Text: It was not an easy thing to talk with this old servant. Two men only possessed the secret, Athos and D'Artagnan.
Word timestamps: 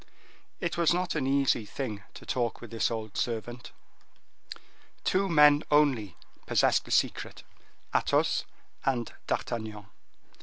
It 0.59 0.79
was 0.79 0.95
not 0.95 1.13
an 1.13 1.27
easy 1.27 1.63
thing 1.63 2.01
to 2.15 2.25
talk 2.25 2.59
with 2.59 2.71
this 2.71 2.89
old 2.89 3.15
servant. 3.15 3.71
Two 5.03 5.29
men 5.29 5.61
only 5.69 6.17
possessed 6.47 6.85
the 6.85 6.89
secret, 6.89 7.43
Athos 7.93 8.45
and 8.83 9.13
D'Artagnan. 9.27 9.85